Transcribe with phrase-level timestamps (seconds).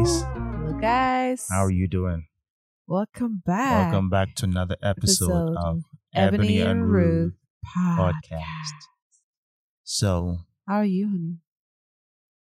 [0.00, 0.22] guys.
[0.22, 1.46] Hello, guys.
[1.50, 2.26] How are you doing?
[2.86, 3.92] Welcome back.
[3.92, 5.84] Welcome back to another episode, Episode of of
[6.14, 7.34] Ebony, and Ruth
[7.66, 7.98] podcast.
[7.98, 8.80] podcast.
[9.84, 11.36] So, How are you, honey?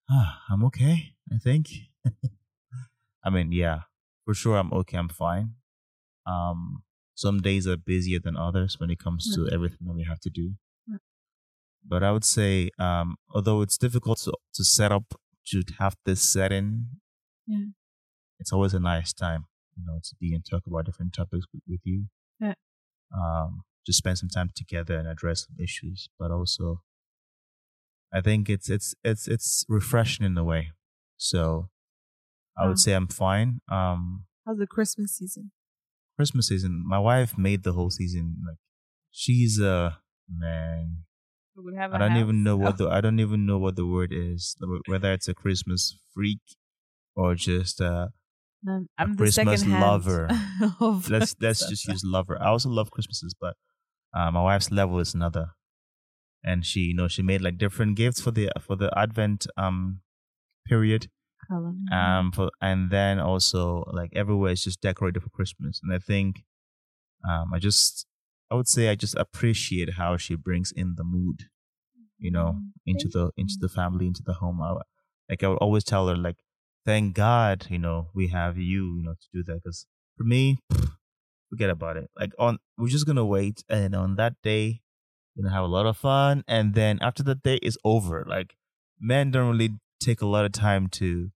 [0.09, 1.67] ah, I'm okay, I think.
[3.25, 3.81] I mean, yeah,
[4.23, 5.55] for sure I'm okay, I'm fine.
[6.25, 6.83] Um,
[7.15, 10.29] some days are busier than others when it comes to everything that we have to
[10.29, 10.53] do.
[10.89, 10.99] Mm.
[11.85, 15.15] But I would say, um, although it's difficult to, to set up
[15.47, 16.85] to have this setting,
[17.49, 17.65] Yeah.
[18.39, 21.63] it's always a nice time, you know, to be and talk about different topics with,
[21.67, 22.05] with you.
[22.39, 22.53] Yeah.
[23.15, 26.83] Um, just spend some time together and address some issues, but also,
[28.13, 30.71] I think it's it's it's it's refreshing in a way.
[31.17, 31.69] So,
[32.57, 32.69] I Wow.
[32.69, 33.61] would say I'm fine.
[33.69, 35.51] Um, How's the Christmas season?
[36.17, 38.57] Christmas season, my wife made the whole season like
[39.11, 41.05] she's a man.
[41.91, 44.55] I don't even know what the I don't even know what the word is.
[44.87, 46.39] Whether it's a Christmas freak
[47.19, 48.07] or just uh
[48.67, 50.27] I'm, I'm the Christmas lover.
[51.15, 52.35] let's let's just use lover.
[52.41, 53.55] I also love Christmases, but
[54.17, 55.47] uh, my wife's level is another.
[56.43, 60.01] And she, you know, she made like different gifts for the for the Advent um
[60.67, 61.09] period.
[61.91, 65.81] Um for and then also like everywhere is just decorated for Christmas.
[65.83, 66.43] And I think
[67.29, 68.07] um I just
[68.51, 71.39] I would say I just appreciate how she brings in the mood,
[72.17, 74.61] you know, Mm, into the into the family, into the home.
[74.61, 74.75] I,
[75.29, 76.37] like I would always tell her, like,
[76.89, 79.61] thank God, you know, we have you, you know, to do that.
[79.63, 79.85] Because
[80.17, 80.57] for me,
[81.49, 82.09] forget about it.
[82.19, 84.81] Like on, we're just gonna wait, and on that day,
[85.35, 88.25] we're gonna have a lot of fun, and then after that day is over.
[88.27, 88.55] Like
[88.99, 91.29] men don't really take a lot of time to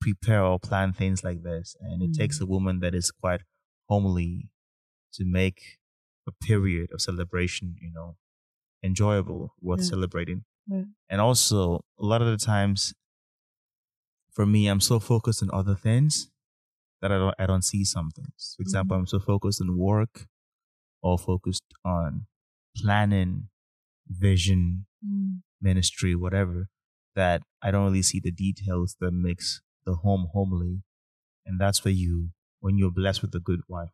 [0.00, 2.48] prepare or plan things like this, and it takes a mm.
[2.48, 3.42] woman that is quite
[3.88, 4.48] homely
[5.14, 5.78] to make
[6.26, 8.16] a period of celebration, you know,
[8.82, 9.86] enjoyable, worth Yeah.
[9.94, 10.44] celebrating.
[10.66, 10.84] Yeah.
[11.10, 12.94] And also, a lot of the times,
[14.34, 16.30] for me, I'm so focused on other things
[17.00, 18.54] that I don't I don't see some things.
[18.56, 20.26] For example, I'm so focused on work,
[21.02, 22.26] or focused on
[22.76, 23.48] planning,
[24.08, 26.68] vision, Mm, ministry, whatever,
[27.14, 30.82] that I don't really see the details that makes the home homely.
[31.46, 32.30] And that's where you,
[32.60, 33.90] when you're blessed with a good wife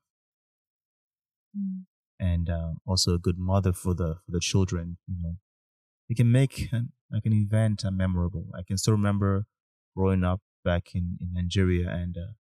[1.57, 1.85] mm.
[2.19, 5.37] and um, also a good mother for the for the children, you know,
[6.09, 8.47] it can make an, like an event memorable.
[8.57, 9.47] I can still remember
[9.97, 12.33] growing up back in in Nigeria, and uh,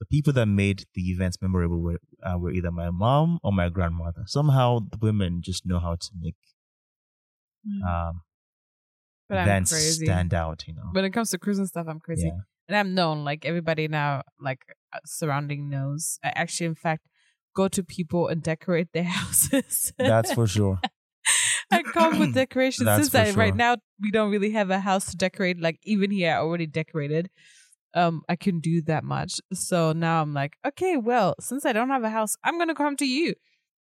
[0.00, 3.68] the people that made the events memorable were uh, were either my mom or my
[3.68, 4.24] grandmother.
[4.26, 6.36] Somehow, the women just know how to make
[7.66, 7.82] Mm.
[7.82, 8.20] um,
[9.28, 10.06] But events crazy.
[10.06, 10.64] stand out.
[10.68, 12.28] You know, When it comes to Christmas stuff, I'm crazy.
[12.28, 12.42] yeah.
[12.68, 14.60] And I'm known, like everybody now, like
[14.92, 16.18] uh, surrounding knows.
[16.22, 17.06] I actually, in fact,
[17.54, 19.92] go to people and decorate their houses.
[19.98, 20.80] That's for sure.
[21.70, 25.10] I come with decorations That's since I right now we don't really have a house
[25.10, 25.60] to decorate.
[25.60, 27.30] Like even here, I already decorated.
[27.94, 29.40] Um, I can do that much.
[29.54, 32.96] So now I'm like, okay, well, since I don't have a house, I'm gonna come
[32.96, 33.34] to you.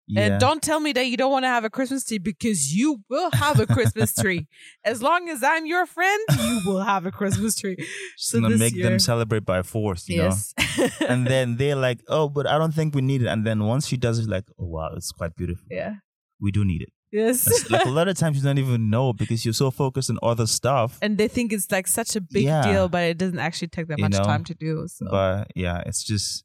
[0.06, 0.22] Yeah.
[0.22, 3.04] And don't tell me that you don't want to have a Christmas tree because you
[3.10, 4.48] will have a Christmas tree.
[4.84, 7.78] As long as I'm your friend, you will have a Christmas tree.
[8.18, 10.36] Just so gonna make year- them celebrate by force, you know.
[11.08, 13.88] And then they're like, "Oh, but I don't think we need it." And then once
[13.88, 15.66] she does it, like, "Oh wow, it's quite beautiful.
[15.72, 15.96] yeah.
[16.40, 17.70] We do need it." Yes.
[17.70, 20.48] Like a lot of times you don't even know because you're so focused on other
[20.48, 20.98] stuff.
[21.02, 22.64] and they think it's like such a big Yeah.
[22.64, 24.88] deal, but it doesn't actually take that You much know, time to do.
[24.88, 26.44] So But yeah, it's just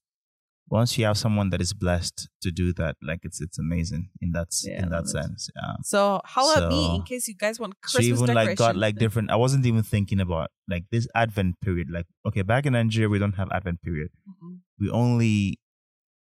[0.71, 4.33] once you have someone that is blessed to do that, like it's it's amazing in
[4.33, 5.09] that Yeah, in that it.
[5.09, 5.49] sense.
[5.57, 5.77] Yeah.
[5.83, 8.97] So holla at me in case you guys want Christmas she even like got like
[8.97, 9.31] different.
[9.31, 11.89] I wasn't even thinking about like this Advent period.
[11.91, 14.11] Like okay, back in Nigeria we don't have Advent period.
[14.29, 14.59] Mm-mm.
[14.79, 15.59] We only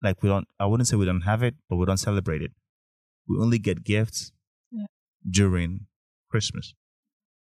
[0.00, 0.47] like we don't.
[0.60, 2.53] I wouldn't say we don't have it, but we don't celebrate it.
[3.28, 4.33] We only get gifts
[4.72, 4.87] Yeah.
[5.31, 5.87] during
[6.31, 6.75] Christmas,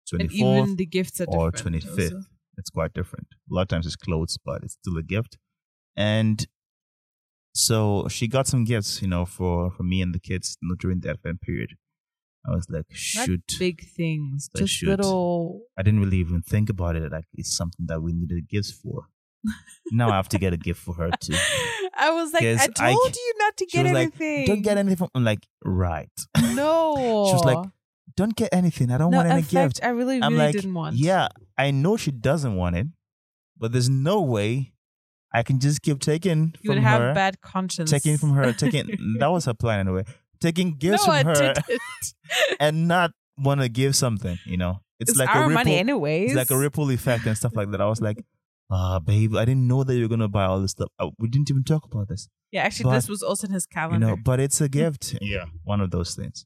[0.08, 2.14] twenty and even the gifts are or different twenty fifth.
[2.14, 2.28] also.
[2.56, 3.28] It's quite different.
[3.50, 5.38] A lot of times it's clothes, but it's still a gift.
[5.96, 6.46] And
[7.54, 10.74] so she got some gifts, you know, for for me and the kids you know,
[10.74, 11.70] during the Advent period.
[12.46, 12.86] I was like,
[13.16, 14.88] Not big things, just should.
[14.88, 15.62] little.
[15.76, 17.10] I didn't really even think about it.
[17.12, 19.08] Like it's something that we needed gifts for.
[19.92, 21.34] Now I have to get a gift for her too.
[21.94, 24.46] I was like, I told I- you not to get was like, anything.
[24.46, 25.08] "Don't get anything.
[25.14, 26.10] I'm like, "Right."
[26.54, 27.26] No.
[27.28, 27.66] She was like,
[28.16, 28.90] "Don't get anything.
[28.90, 30.96] I don't no, want any fact, gift." I really, I'm really like, didn't want.
[30.96, 32.86] "Yeah, I know she doesn't want it,
[33.56, 34.72] but there's no way
[35.32, 37.90] I can just keep taking from you would have her, bad conscience.
[37.90, 38.86] taking from her, taking.
[39.18, 40.04] that was her plan anyway.
[40.40, 41.54] Taking gifts no, from I her
[42.60, 44.38] and not want to give something.
[44.46, 45.54] You know, it's, It's, like our a ripple.
[45.54, 46.30] money anyways.
[46.30, 47.80] It's like a ripple effect and stuff like that.
[47.80, 48.24] I was like,
[48.70, 50.88] ah, babe, I didn't know that you were gonna buy all this stuff.
[50.98, 53.66] Uh, we didn't even talk about this, Yeah, actually, but, this was also in his
[53.70, 54.06] you calendar.
[54.06, 54.16] know.
[54.16, 55.16] But it's a gift.
[55.20, 56.44] Yeah, one of those things.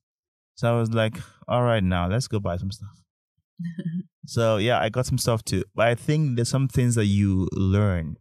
[0.54, 1.16] So I was like,
[1.48, 3.02] all right, now let's go buy some stuff.
[4.26, 5.64] so yeah, I got some stuff too.
[5.74, 8.16] But I think there's some things that you learn,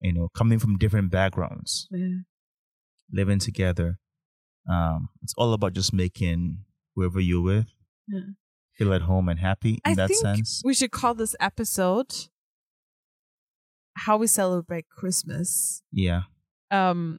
[0.00, 2.18] you know, coming from different backgrounds, Yeah.
[3.10, 3.98] living together.
[4.68, 6.64] Um, it's all about just making
[6.94, 7.68] whoever you're with
[8.08, 8.20] Yeah.
[8.76, 10.62] feel at home and happy in I that think sense.
[10.64, 12.12] we should call this episode
[13.94, 16.22] "How We Celebrate Christmas." Yeah,
[16.70, 17.18] Um,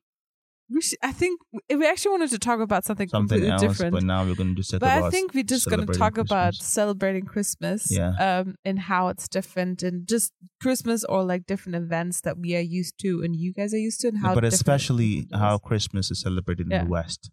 [0.70, 1.40] we should, I think
[1.70, 3.62] we- actually wanted to talk about something, something completely else.
[3.62, 3.94] different.
[3.94, 6.56] But now we're going to just but I think we're just going to talk about
[6.56, 8.14] celebrating Christmas, Yeah.
[8.18, 12.62] um, and how it's different, and just Christmas or like different events that we are
[12.80, 14.34] used to, and you guys are used to, and how.
[14.34, 16.84] but especially how Christmas is celebrated in Yeah.
[16.84, 17.30] the West.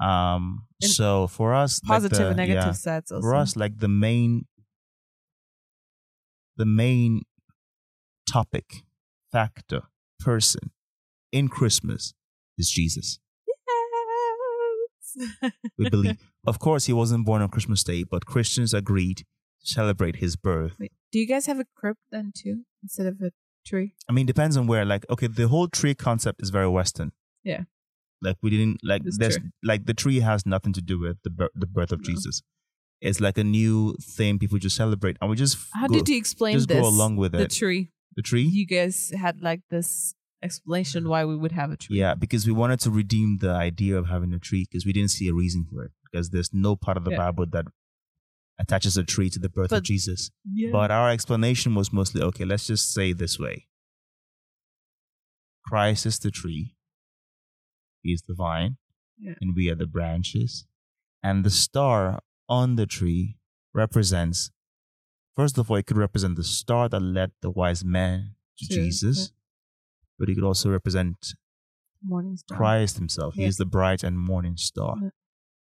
[0.00, 3.12] Um, so for us, like the- and negative yeah, sides.
[3.12, 3.20] Also.
[3.20, 4.46] for us, like the main,
[6.56, 7.22] the main
[8.32, 8.82] topic,
[9.30, 9.82] factor,
[10.20, 10.70] person
[11.32, 12.14] in Christmas
[12.58, 13.18] is Jesus.
[15.14, 15.28] Yes.
[15.78, 19.24] We believe, of course, he wasn't born on Christmas Day, but Christians agreed to
[19.60, 20.72] celebrate his birth.
[20.78, 23.30] Wait, do you guys have a crib then too, instead of a
[23.66, 23.94] tree?
[24.08, 24.84] I mean, depends on where.
[24.84, 27.12] Like, okay, the whole tree concept is very Western.
[27.44, 27.62] Yeah.
[28.22, 29.50] Like we didn't like It's there's true.
[29.64, 32.04] like the tree has nothing to do with the bir- the birth of No.
[32.14, 32.40] Jesus.
[33.00, 36.16] It's like a new thing people just celebrate, and we just How go, did you
[36.16, 36.80] explain just this?
[36.80, 37.50] go along with the it.
[37.50, 37.90] tree.
[38.16, 38.42] The tree.
[38.42, 41.98] You guys had like this explanation why we would have a tree.
[41.98, 45.10] Yeah, because we wanted to redeem the idea of having a tree because we didn't
[45.12, 45.92] see a reason for it.
[46.10, 47.18] Because there's no part of the Yeah.
[47.18, 47.66] Bible that
[48.58, 50.30] attaches a tree to the birth of Jesus.
[50.52, 50.70] Yeah.
[50.72, 53.66] But our explanation was mostly okay, let's just say this way
[55.64, 56.74] Christ is the tree,
[58.02, 58.78] He is the vine,
[59.18, 59.34] Yeah.
[59.40, 60.66] and we are the branches.
[61.22, 62.18] And the star
[62.48, 63.38] on the tree
[63.72, 64.50] represents,
[65.36, 68.76] first of all, it could represent the star that led the wise man to True,
[68.84, 69.32] Jesus,
[70.18, 71.34] but it could also represent
[72.04, 72.56] Morning star.
[72.58, 73.34] Christ himself.
[73.34, 74.96] He is the bright and morning star.
[75.02, 75.08] Yeah.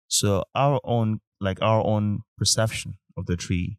[0.07, 3.77] So our own like our own perception of the tree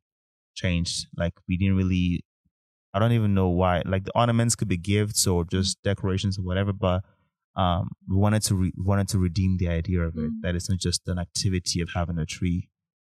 [0.54, 1.06] changed.
[1.16, 2.24] Like we didn't really
[2.92, 3.82] I don't even know why.
[3.86, 7.02] Like the ornaments could be gifts or just decorations or whatever, but
[7.56, 10.40] um we wanted to re- wanted to redeem the idea of it Mm.
[10.42, 12.68] that it's not just an activity of having a tree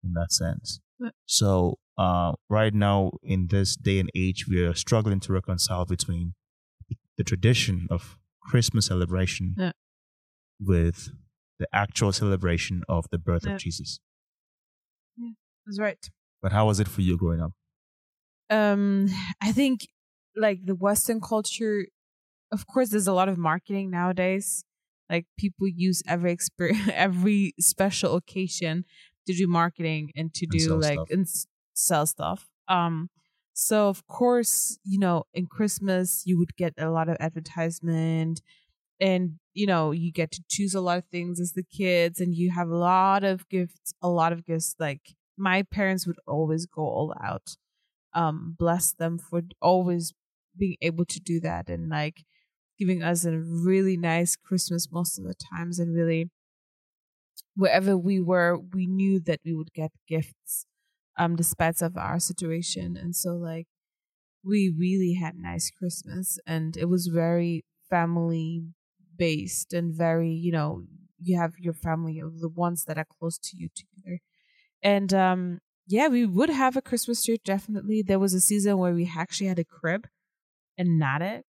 [0.05, 0.81] in that sense.
[1.01, 1.11] Yeah.
[1.27, 6.35] So uh right now in this day and age we are struggling to reconcile between
[7.19, 9.73] the tradition of Christmas celebration Yeah.
[10.59, 11.11] with
[11.59, 13.55] the actual celebration of the birth Yeah.
[13.55, 14.01] of Jesus.
[15.67, 15.99] That's right.
[16.41, 17.53] But how was it for you growing up?
[18.51, 19.09] um
[19.41, 19.87] i think
[20.37, 21.87] like the western culture
[22.51, 24.63] of course there's a lot of marketing nowadays
[25.09, 26.37] like people use every
[26.93, 28.85] every special occasion
[29.27, 31.09] to do marketing and to And do like stuff.
[31.11, 31.27] and
[31.75, 32.51] sell stuff.
[32.69, 33.11] Um
[33.55, 38.41] so of course you know in christmas you would get a lot of advertisement
[39.01, 42.35] and you know you get to choose a lot of things as the kids and
[42.35, 46.67] you have a lot of gifts a lot of gifts like my parents would always
[46.67, 47.57] go all out
[48.15, 50.15] um bless them for always
[50.57, 52.25] being able to do that and like
[52.79, 56.31] giving us a really nice christmas most of the times and really
[57.57, 60.67] wherever we were we knew that we would get gifts
[61.19, 62.97] um despite of our situation.
[62.97, 63.67] And so like
[64.45, 68.63] we really had nice christmas and it was very family
[69.17, 70.85] based and very you know
[71.21, 74.21] you have your family the ones that are close to you together.
[74.83, 78.03] And um yeah we would have a christmas tree definitely.
[78.03, 80.09] There was a season where we actually had a crib
[80.79, 81.43] and not a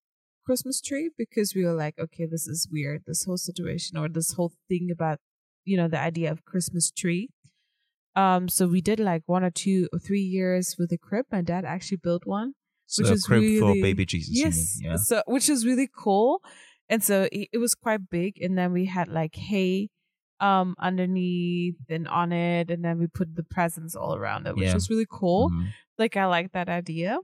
[0.45, 4.33] christmas tree because we were like okay this is weird this whole situation or this
[4.33, 5.19] whole thing about
[5.65, 7.31] you know the idea of christmas tree
[8.17, 11.41] um so we did like one or two or three years with a crib my
[11.41, 12.53] dad actually built one
[12.87, 14.37] So Which a is crib for baby Jesus.
[14.45, 14.97] yes mean, yeah.
[14.97, 16.43] so which is really cool
[16.89, 19.89] and so it, it was quite big and then we had like hay
[20.41, 24.67] um underneath and on it and then we put the presents all around it which
[24.67, 24.75] Yeah.
[24.75, 25.69] was really cool Mhm.
[25.99, 27.19] like i like that idea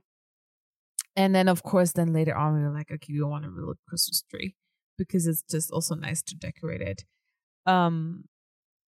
[1.15, 3.73] and then of course then later on we were like okay we want a real
[3.87, 4.55] christmas tree
[4.97, 7.03] because it's just also nice to decorate it
[7.65, 8.23] um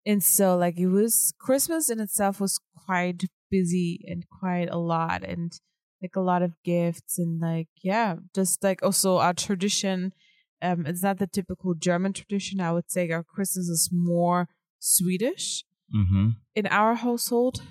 [0.05, 5.24] and so like it was christmas in itself was quite busy and quite a lot
[5.24, 5.60] and
[6.01, 10.13] like a lot of gifts and like yeah just like also our tradition
[10.62, 14.48] um it's not the typical german tradition i would say our christmas is more
[14.79, 16.38] swedish Mhm.
[16.55, 17.62] in our household.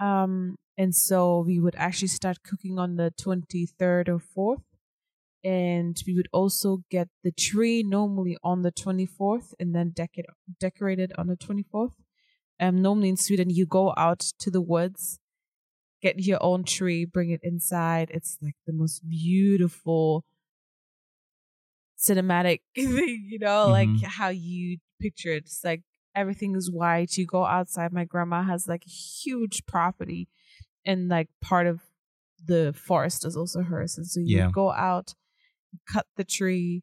[0.00, 4.62] Um, and so we would actually start cooking on the 23rd or 4th.
[5.44, 10.26] And we would also get the tree normally on the 24th and then dec- it,
[10.58, 11.94] decorate it on the 24th.
[12.60, 15.20] Um, normally in Sweden, you go out to the woods,
[16.02, 18.10] get your own tree, bring it inside.
[18.12, 20.24] It's like the most beautiful
[21.98, 24.02] cinematic thing, you know, like Mhm.
[24.02, 25.44] how you picture it.
[25.44, 25.82] It's like
[26.14, 27.16] everything is white.
[27.16, 27.92] You go outside.
[27.92, 30.28] My grandma has like a huge property,
[30.84, 31.82] and like part of
[32.44, 33.98] the forest is also hers.
[33.98, 34.50] And so you Yeah.
[34.52, 35.14] go out,
[35.90, 36.82] cut the tree,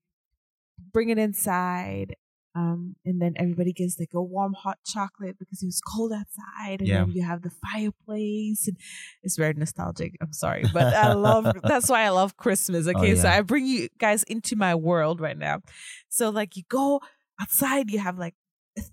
[0.94, 2.15] bring it inside.
[2.58, 6.80] Um, and then everybody gets like a warm hot chocolate because it was cold outside,
[6.80, 7.00] and Yeah.
[7.04, 8.77] then you have the fireplace, and
[9.24, 10.15] it's very nostalgic.
[10.22, 12.88] I'm sorry, but I love that's why I love Christmas.
[12.88, 13.38] Okay, so Oh, yeah.
[13.38, 15.63] I bring you guys into my world right now.
[16.08, 17.01] So like you go
[17.42, 18.36] outside, you have like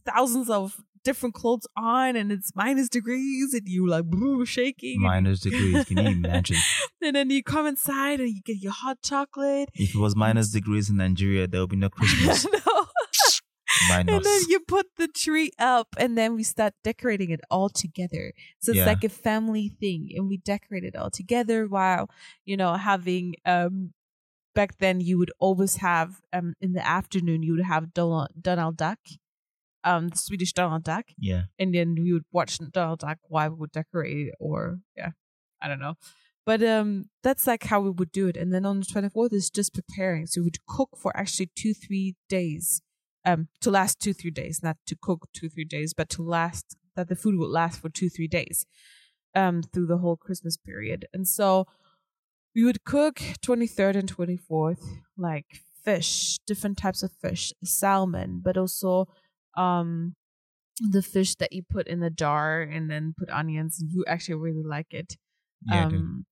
[0.04, 5.00] thousands of different clothes on, and it's minus degrees, and you like boo, shaking.
[5.00, 5.84] Minus degrees.
[5.84, 6.56] Can you imagine?
[7.02, 9.68] and then you come inside and you get your hot chocolate.
[9.74, 12.44] If it was minus degrees in Nigeria, there would be no Christmas.
[12.46, 12.58] no.
[13.90, 18.32] And then you put the tree up, and then we start decorating it all together.
[18.60, 18.86] So it's Yeah.
[18.86, 22.08] like a family thing, and we decorate it all together while
[22.44, 23.34] you know having.
[23.44, 23.92] um
[24.54, 28.76] Back then, you would always have um in the afternoon you would have Donald, Donald
[28.76, 28.98] Duck,
[29.84, 31.42] um the Swedish Donald Duck, yeah.
[31.58, 35.10] and then we would watch Donald Duck while we would decorate it, or yeah,
[35.60, 35.94] I don't know.
[36.44, 38.36] But um, that's like how we would do it.
[38.36, 40.26] And then on the twenty fourth is just preparing.
[40.26, 42.82] So we would cook for actually two three days,
[43.24, 46.76] um, to last two three days, not to cook two three days, but to last
[46.96, 48.66] that the food would last for two three days,
[49.34, 51.06] um, through the whole Christmas period.
[51.12, 51.66] And so
[52.54, 54.84] we would cook twenty third and twenty fourth
[55.16, 59.06] like fish, different types of fish, salmon, but also
[59.56, 60.14] um
[60.80, 64.36] the fish that you put in the jar and then put onions and you actually
[64.36, 65.16] really like it.
[65.64, 66.26] Yeah, um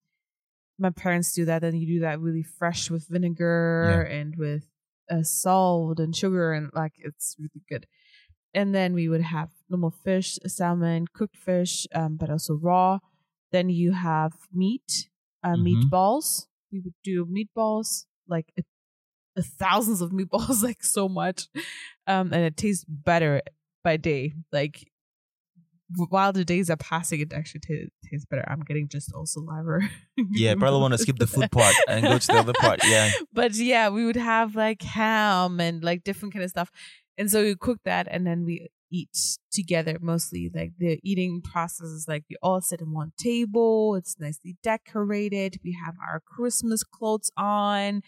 [0.79, 4.67] my parents do that and you do that really fresh with vinegar and with
[5.11, 7.87] uh, salt and sugar and like it's really good.
[8.55, 13.00] And then we would have normal fish salmon cooked fish um but also raw.
[13.53, 15.11] Then you have meat
[15.45, 15.57] uh, Mhm.
[15.57, 16.47] meatballs.
[16.73, 18.62] We would do meatballs like a,
[19.37, 21.49] a thousands of meatballs like so much
[22.11, 23.43] um and it tastes better
[23.85, 24.35] by day.
[24.52, 24.87] Like
[26.09, 27.75] while the days are passing it actually ta
[28.09, 28.45] tastes better.
[28.49, 29.81] I'm getting just all saliva.
[30.33, 32.81] Yeah, probably want to skip the food part and go to the other part.
[32.85, 33.11] Yeah.
[33.33, 36.71] but yeah we would have like ham and like different kind of stuff.
[37.19, 39.17] And so we cook that and then we eat
[39.52, 40.50] together mostly.
[40.55, 43.95] Like the eating process is like we all sit in one table.
[43.95, 45.61] It's nicely decorated.
[45.64, 48.02] We have our christmas clothes on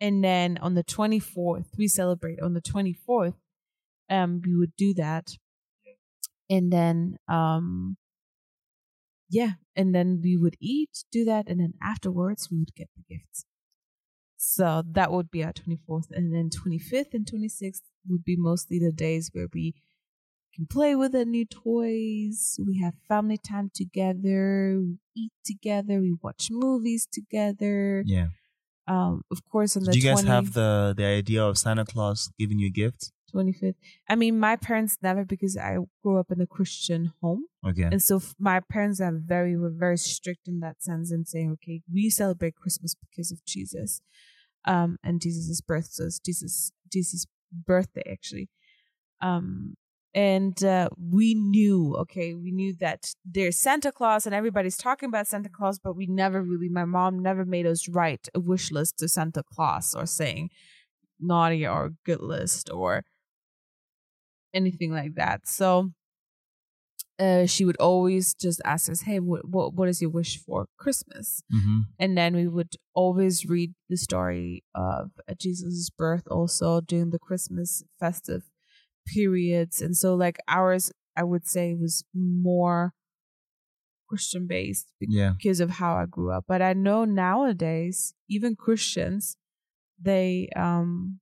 [0.00, 3.34] and then on the 24th we celebrate on the 24th
[4.10, 5.36] um we would do that.
[6.48, 7.96] And then um
[9.28, 13.02] yeah and then we would eat do that and then afterwards we would get the
[13.16, 13.44] gifts.
[14.36, 18.92] So that would be our 24th and then 25th and 26th would be mostly the
[18.92, 19.74] days where we
[20.54, 26.14] can play with the new toys we have family time together we eat together we
[26.22, 28.02] watch movies together.
[28.06, 28.28] Yeah.
[28.88, 31.84] Um of course on the Did you guys 20 have the the idea of Santa
[31.84, 33.12] Claus giving you gifts?
[33.34, 33.74] 25th
[34.08, 37.82] i mean my parents never because i grew up in a christian home Okay.
[37.82, 41.50] and so f- my parents are very were very strict in that sense and saying
[41.54, 44.00] okay we celebrate christmas because of jesus
[44.64, 48.48] um and jesus' birth so jesus jesus birthday actually
[49.20, 49.74] um
[50.16, 55.26] and uh, we knew okay we knew that there's santa claus and everybody's talking about
[55.26, 58.98] santa claus but we never really my mom never made us write a wish list
[58.98, 60.50] to santa claus or saying
[61.20, 63.04] naughty or good list or
[64.54, 65.90] anything like that so
[67.18, 70.66] uh, she would always just ask us, "Hey, what what what is your wish for
[70.76, 76.82] Christmas?" hmm And then we would always read the story of uh, Jesus' birth, also
[76.82, 78.42] during the Christmas festive
[79.06, 79.80] periods.
[79.80, 82.92] And so, like ours, I would say was more
[84.08, 85.32] Christian based Yeah.
[85.36, 86.44] because of how I grew up.
[86.46, 89.36] But I know nowadays, even Christians,
[90.00, 91.20] they um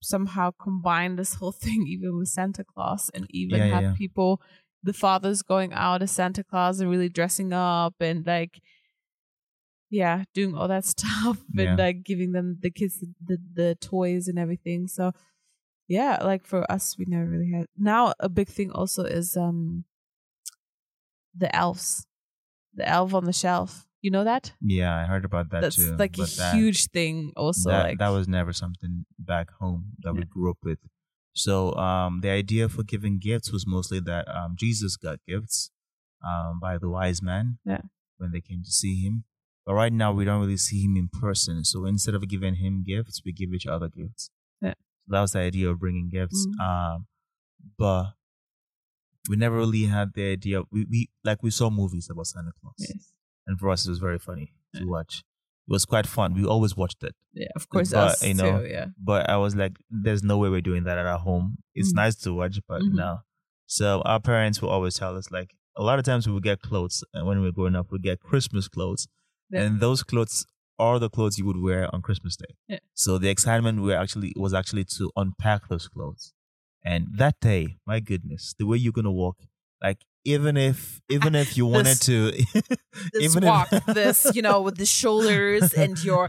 [0.00, 3.94] somehow combine this whole thing even with Santa Claus and even Yeah, yeah, have yeah.
[3.96, 4.40] people
[4.82, 8.60] the fathers going out as Santa Claus and really dressing up and like
[9.90, 11.70] yeah, doing all that stuff Yeah.
[11.70, 14.88] and like giving them the kids the, the, the toys and everything.
[14.88, 15.12] So
[15.88, 19.84] yeah, like for us we never really had now a big thing also is um
[21.36, 22.06] the elves.
[22.74, 23.86] The elf on the shelf.
[24.00, 24.52] You know that?
[24.60, 25.62] Yeah, I heard about that too.
[25.62, 25.96] That's too.
[25.96, 30.14] like a that- huge thing also that, like that was never something back home that
[30.14, 30.78] we grew up with.
[31.34, 35.70] So um, the idea for giving gifts was mostly that um, Jesus got gifts
[36.26, 37.82] um, by the wise men Yeah.
[38.18, 39.24] when they came to see him.
[39.64, 41.64] But right now we don't really see him in person.
[41.64, 44.30] So instead of giving him gifts, we give each other gifts.
[45.08, 45.16] Yeah.
[45.16, 46.46] That was the idea of bringing gifts.
[46.46, 46.64] Mhm.
[46.94, 47.06] Um,
[47.78, 48.12] but
[49.28, 50.62] we never really had the idea.
[50.70, 53.12] We, we like we saw movies about Santa Claus yes.
[53.46, 55.22] and for us it was very funny to watch
[55.68, 56.34] It was quite fun.
[56.34, 57.14] We always watched it.
[57.32, 57.92] Yeah, of course.
[57.92, 58.86] But, us you know, too, yeah.
[58.98, 61.58] But I was like, there's no way we're doing that at our home.
[61.74, 61.96] It's Mhm.
[61.96, 62.94] nice to watch, but Mhm.
[62.94, 63.18] no.
[63.66, 66.60] So our parents will always tell us like a lot of times we would get
[66.60, 69.06] clothes and when we were growing up, we get Christmas clothes.
[69.50, 69.62] Yeah.
[69.62, 70.46] And those clothes
[70.86, 72.52] are the clothes you would wear on Christmas Day.
[72.72, 72.78] Yeah.
[73.04, 76.24] So the excitement were actually was actually to unpack those clothes.
[76.92, 77.62] And that day,
[77.92, 79.36] my goodness, the way you're gonna walk,
[79.86, 80.00] like
[80.34, 82.16] even if even if you wanted This- to
[83.12, 86.24] This even walk, if, this, you know, with the shoulders and your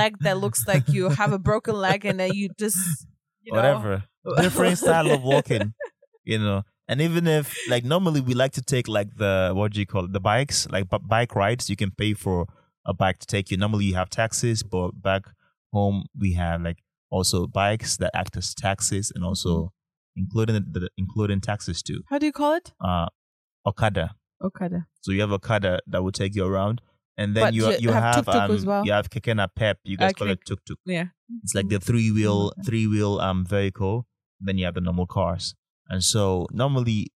[0.00, 2.78] leg that looks like you have a broken leg and then you just,
[3.42, 4.04] you know, whatever
[4.40, 5.74] different style of walking
[6.24, 6.58] you know
[6.88, 10.04] and even if like normally we like to take like the what do you call
[10.08, 12.46] it the bikes like b- bike rides you can pay for
[12.86, 15.22] a bike to take you normally you have taxis but back
[15.72, 16.78] home we have like
[17.10, 19.72] also bikes that act as taxis and also
[20.16, 22.72] including the, the including taxis too How do you call it?
[22.80, 23.06] uh
[23.66, 24.86] okada Okada.
[25.00, 26.80] so you have okada that will take you around
[27.16, 28.84] and then But you you have have, tuk-tuk um well.
[28.84, 30.32] you have keke napep you guys call Okay.
[30.32, 31.06] it tuk tuk Yeah.
[31.42, 32.62] it's like the three wheel Okay.
[32.66, 34.06] three wheel um vehicle.
[34.40, 35.54] Then you have the normal cars.
[35.88, 37.12] And so normally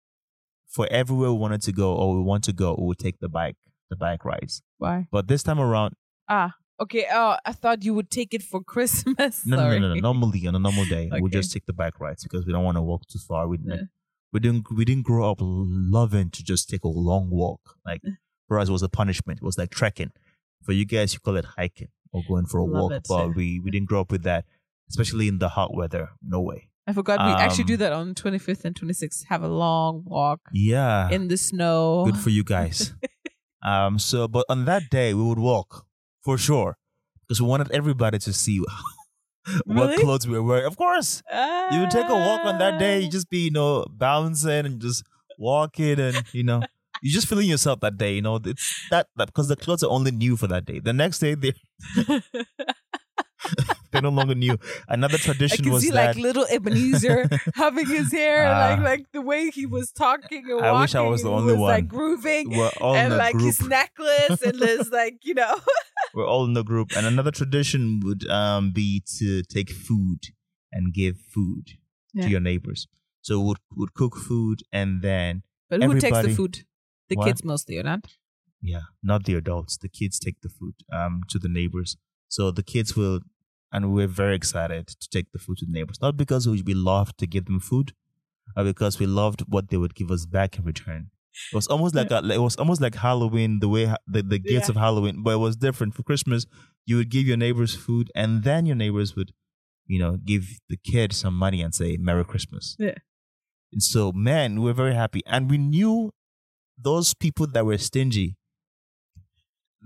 [0.68, 3.30] for everywhere we wanted to go or we want to go, we would take the
[3.30, 3.56] bike,
[3.90, 4.62] the bike rides.
[4.78, 5.08] Why?
[5.12, 5.96] But this time around,
[6.28, 7.06] Ah, okay.
[7.12, 9.46] Oh, I thought you would take it for Christmas.
[9.46, 10.00] no, no, no, no, no.
[10.02, 11.38] Normally on a normal day, we Okay.
[11.38, 13.48] just take the bike rides because we don't want to walk too far.
[13.48, 13.86] We like, Yeah.
[14.34, 17.62] we didn't we didn't grow up loving to just take a long walk.
[17.86, 18.02] Like
[18.48, 19.40] for us, it was a punishment.
[19.42, 20.12] It was like trekking.
[20.64, 22.92] For you guys, you call it hiking or going for a Love walk.
[22.94, 23.34] it, but yeah.
[23.36, 24.46] we we didn't grow up with that,
[24.90, 26.10] especially in the hot weather.
[26.24, 26.70] No way.
[26.88, 29.26] I forgot we actually do Um, that on 25th and 26th.
[29.30, 31.10] Have a long walk Yeah.
[31.10, 32.06] in the snow.
[32.06, 32.94] Good for you guys.
[33.66, 34.00] Um.
[34.00, 35.86] So, but on that day we would walk
[36.24, 36.78] for sure
[37.28, 38.60] because we wanted everybody to see
[39.66, 40.04] what Really?
[40.04, 40.66] clothes we were wearing.
[40.66, 41.22] Of course,
[41.72, 43.00] you would take a walk on that day.
[43.02, 43.12] You Ah.
[43.12, 45.04] just be you know bouncing and just
[45.38, 46.64] walking and you know
[47.02, 48.14] you're just feeling yourself that day.
[48.16, 50.80] You know it's that that because the clothes are only new for that day.
[50.80, 51.54] The next day they
[53.96, 54.58] they're no longer knew.
[54.88, 58.60] Another I tradition can was see that like little Ebenezer having his hair, Ah.
[58.70, 60.82] like like the way he was talking and I walking.
[60.82, 61.88] wish I was the only was, Like one.
[61.96, 63.46] grooving, we're all and like group.
[63.46, 65.56] his necklace and his like you know.
[66.14, 66.90] we're all in the group.
[66.98, 70.22] And another tradition would um, be to take food
[70.72, 71.66] and give food
[72.14, 72.26] Yeah.
[72.26, 72.88] to your neighbors.
[73.22, 76.54] So would would cook food and then But who takes the food?
[77.10, 77.26] The What?
[77.28, 78.02] kids mostly, or not?
[78.62, 79.78] yeah, not the adults.
[79.78, 81.98] The kids take the food um to the neighbors.
[82.36, 83.20] So the kids will,
[83.76, 86.00] and we're very excited to take the food to the neighbors.
[86.06, 87.88] Not because we we loved to give them food,
[88.56, 91.02] but because we loved what they would give us back in return.
[91.52, 94.68] It was almost like a, it was almost like Halloween, the way the, the gifts
[94.70, 94.74] Yeah.
[94.74, 95.94] of Halloween, but it was different.
[95.98, 96.46] For Christmas,
[96.90, 99.32] you would give your neighbors food, and then your neighbors would,
[99.94, 102.76] you know, give the kid some money and say Merry Christmas.
[102.80, 102.98] Yeah.
[103.74, 105.96] And so, man, we were very happy, and we knew
[106.90, 108.38] those people that were stingy,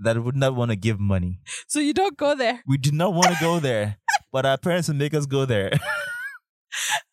[0.02, 1.40] that would not want to give money.
[1.68, 2.62] So you don't go there.
[2.66, 3.98] We did not want to go there,
[4.32, 5.72] but our parents would make us go there.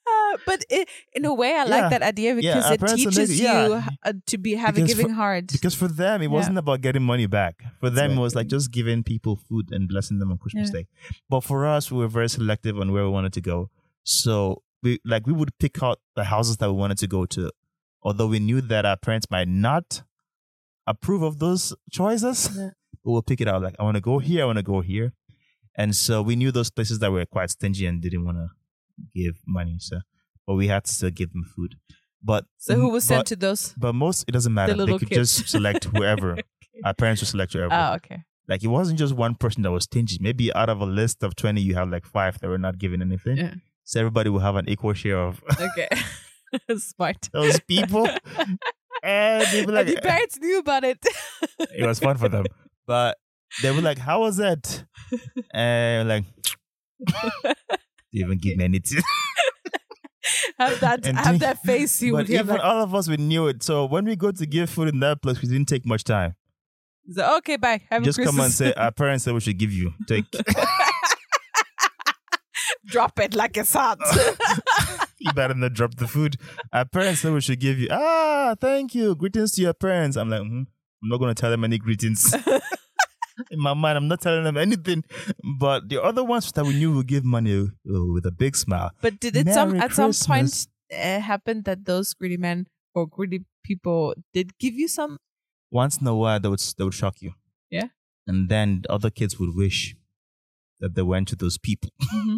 [0.10, 1.90] Uh, but it, in a way, I like Yeah.
[1.90, 3.68] that idea because our it parents will make teaches it- yeah.
[3.68, 3.74] you
[4.06, 5.48] uh, to be have a Because for- giving heart.
[5.48, 7.62] Because for them, it wasn't about getting money back.
[7.80, 10.82] For them, it was like just giving people food and blessing them on Christmas Yeah.
[10.82, 10.88] Day.
[11.30, 13.70] But for us, we were very selective on where we wanted to go.
[14.04, 17.52] So we like we would pick out the houses that we wanted to go to,
[18.04, 20.04] although we knew that our parents might not
[20.86, 22.50] approve of those choices.
[23.08, 23.62] But we'll pick it out.
[23.62, 25.14] Like I want to go here, I want to go here,
[25.78, 28.50] and so we knew those places that were quite stingy and didn't want to
[29.16, 29.78] give money.
[29.80, 30.00] So,
[30.46, 31.76] but we had to still give them food.
[32.22, 33.74] But so who was sent but- to those?
[33.78, 34.74] but most it doesn't matter.
[34.74, 35.38] They could kids.
[35.38, 36.38] just select whoever.
[36.84, 37.74] Our parents would select whoever.
[37.74, 38.24] Oh, okay.
[38.50, 40.18] Like it wasn't just one person that was stingy.
[40.20, 43.02] Maybe out of a list of twenty, you have like five that were not given
[43.02, 43.38] anything.
[43.38, 43.54] Yeah.
[43.86, 45.88] So everybody will have an equal share of Okay.
[46.78, 47.30] Smart.
[47.32, 48.06] those people.
[49.02, 51.00] and like, and the parents knew about it.
[51.72, 52.44] it was fun for them.
[52.88, 53.18] But
[53.62, 54.86] they were like, "How was that?"
[55.54, 56.24] And like,
[57.44, 57.54] they
[58.14, 59.04] even give me anything.
[60.60, 62.96] have that And have think- that face you but would have even like, all of
[62.96, 63.62] us, we knew it.
[63.64, 66.36] So when we go to give food in that place, we didn't take much time.
[67.12, 69.94] so, okay bye have Just come and say, "Our parents said we should give you."
[70.08, 70.26] Take.
[72.86, 74.00] drop it like it's hot
[75.20, 76.38] you better not drop the food.
[76.72, 77.88] Our parents said we should give you.
[77.92, 79.16] Ah, thank you.
[79.16, 80.16] Greetings to your parents.
[80.16, 80.60] I'm like, hmm,
[81.02, 82.34] I'm not going to tell them any greetings.
[83.52, 85.04] In my mind, I'm not telling them anything.
[85.60, 88.92] But the other ones that we knew would give money uh, with a big smile.
[89.02, 93.46] but did it some at some point uh, happen that those greedy men or greedy
[93.64, 95.18] people did give you some
[95.72, 97.32] Once in a while, they would, they would shock you.
[97.70, 97.90] Yeah.
[98.26, 99.96] And then the other kids would wish
[100.80, 101.90] that they went to those people.
[102.16, 102.38] Mhm.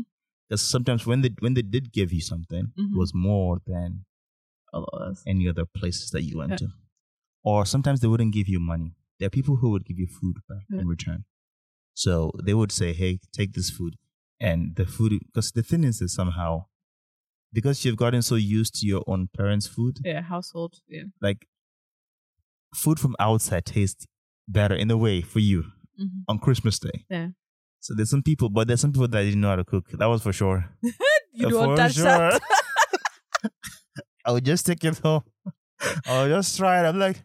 [0.50, 2.92] Because sometimes when they when they did give you something, Mhm.
[2.94, 4.06] it was more than
[5.28, 6.58] any other places that you went Yeah.
[6.58, 6.68] to.
[7.44, 8.96] Or sometimes they wouldn't give you money.
[9.20, 10.80] There are people who would give you food back Yeah.
[10.82, 11.26] in return.
[11.94, 13.96] So they would say, "Hey, take this food,"
[14.40, 16.66] and the food because the thing is that somehow
[17.52, 20.80] because you've gotten so used to your own parents' food, Yeah, household.
[20.88, 21.06] Yeah.
[21.20, 21.48] like
[22.76, 24.06] food from outside tastes
[24.48, 25.64] better in a way for you
[26.00, 26.24] Mhm.
[26.28, 27.06] on Christmas Day.
[27.10, 27.30] Yeah.
[27.80, 29.90] So there's some people, but there's some people that didn't know how to cook.
[29.92, 30.70] That was for sure.
[31.34, 32.42] You Uh, don't touch that.
[34.26, 35.24] I would just take it home.
[36.06, 36.88] I'll just try it.
[36.88, 37.24] I'm like,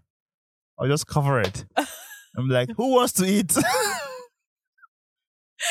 [0.78, 1.64] I'll just cover it.
[2.36, 3.56] I'm like, who wants to eat?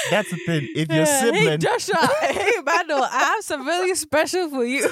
[0.10, 0.68] That's the thing.
[0.76, 2.10] If your Yeah, Hey, sibling, Joshua.
[2.22, 4.90] hey, Mano, I have something really special for you.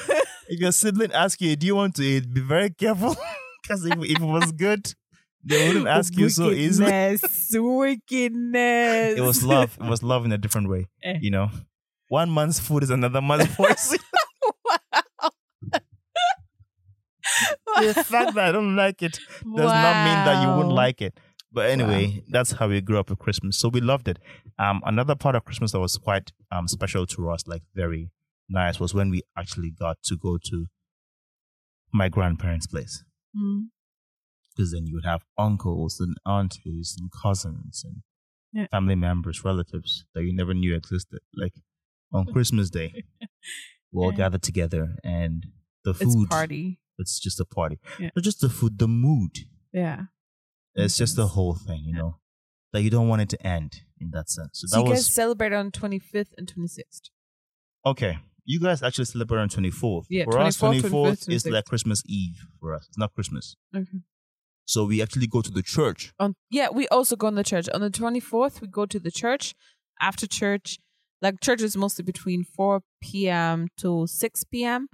[0.48, 2.32] if your sibling asks you, do you want to eat?
[2.34, 3.16] Be very careful.
[3.64, 4.94] Because if, if it was good,
[5.44, 6.92] they wouldn't ask you so easily.
[6.92, 9.18] Wickedness, Wickedness.
[9.18, 9.78] It was love.
[9.82, 10.88] It was love in a different way.
[11.04, 11.18] Eh.
[11.22, 11.50] You know,
[12.10, 13.98] one man's food is another man's poison.
[17.82, 19.20] the fact that I don't like it
[19.56, 21.20] does not mean that you wouldn't like it.
[21.54, 23.58] But anyway, that's how we grew up with Christmas.
[23.60, 24.20] So we loved it.
[24.58, 28.10] Um, another part of Christmas that was quite um special to us, like very
[28.50, 30.68] nice, was when we actually got to go to
[31.94, 33.04] my grandparents' place.
[33.36, 33.68] Mm.
[34.56, 38.04] Because then you would have uncles and aunties and cousins and
[38.54, 38.68] Yeah.
[38.72, 41.20] family members, relatives that you never knew existed.
[41.36, 41.54] Like
[42.14, 43.04] on Christmas Day,
[43.92, 44.18] we all Yeah.
[44.18, 45.48] gather together and
[45.86, 46.30] the It's food.
[46.30, 46.80] party.
[46.98, 47.80] It's just a party.
[48.00, 48.10] Yeah.
[48.16, 49.32] Not just the food, the mood.
[49.74, 50.04] Yeah.
[50.76, 52.18] It's just the whole thing, you know,
[52.74, 54.52] that you don't want it to end in that sense.
[54.62, 57.10] So, So that you was guys celebrate on 25th and 26th.
[57.86, 58.20] okay.
[58.44, 60.06] You guys actually celebrate on 24th.
[60.10, 62.86] Yeah, for us, 24th, 24th is 25th, like Christmas Eve for us.
[62.88, 63.56] It's not Christmas.
[63.76, 64.00] Okay.
[64.66, 66.12] So we actually go to the church.
[66.20, 67.70] On yeah, we also go in the church.
[67.74, 69.54] On the 24th, we go to the church.
[70.02, 70.80] After church,
[71.22, 73.68] like church is mostly between 4 p.m.
[73.78, 74.88] to 6 p.m.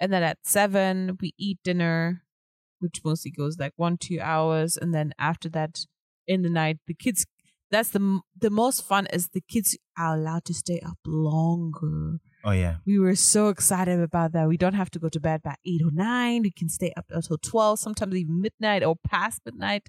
[0.00, 2.22] And then at 7, we eat dinner,
[2.78, 4.76] which mostly goes like one, two hours.
[4.76, 5.84] And then after that,
[6.26, 7.26] in the night, the kids,
[7.70, 12.18] that's the, the most fun is the kids are allowed to stay up longer.
[12.44, 12.76] Oh yeah.
[12.86, 14.46] We were so excited about that.
[14.48, 16.42] We don't have to go to bed by eight or nine.
[16.42, 19.88] We can stay up until twelve, sometimes even midnight or past midnight.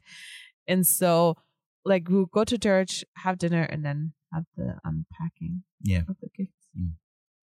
[0.68, 1.36] And so,
[1.86, 6.02] like, we'll go to church, have dinner, and then have the unpacking Yeah.
[6.10, 6.70] of the gifts.
[6.78, 6.94] Mm.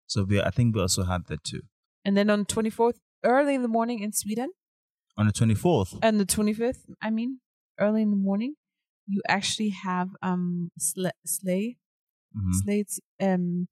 [0.07, 1.61] So we I think we also had that too.
[2.03, 4.49] And then on twenty fourth, early in the morning in Sweden,
[5.17, 5.99] On the 24th.
[6.01, 7.39] and the twenty fifth, I mean,
[7.79, 8.55] early in the morning,
[9.07, 11.77] you actually have um sle- sleigh
[12.35, 12.53] Mhm.
[12.63, 13.67] slates um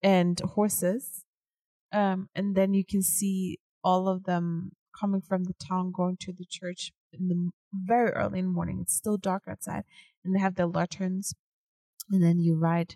[0.00, 1.24] and horses
[1.92, 6.32] um and then you can see all of them coming from the town going to
[6.32, 9.82] the church in the very early in the morning it's still dark outside
[10.24, 11.34] and they have their lanterns
[12.10, 12.94] and then you ride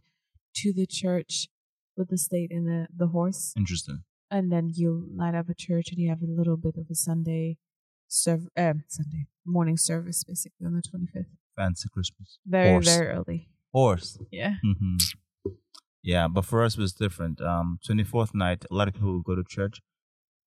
[0.55, 1.49] to the church
[1.97, 4.05] with the slate and the, the horse Interesting.
[4.31, 6.95] And then you light up a church and you have a little bit of a
[6.95, 7.57] sunday
[8.09, 12.39] serve um sunday morning service basically on the 25th Fancy Christmas.
[12.47, 12.87] very Horse.
[12.87, 14.19] very early Horse.
[14.31, 14.97] yeah hmm
[16.03, 17.41] Yeah, but for us it was different.
[17.43, 19.81] Um, 24th night, a lot of people would go to church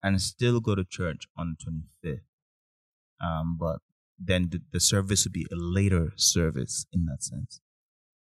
[0.02, 2.22] and still go to church on the 25th.
[3.20, 3.78] Um, but
[4.18, 7.60] then the, the service would be a later service in that sense.